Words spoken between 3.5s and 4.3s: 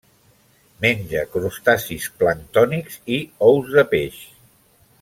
ous de peix.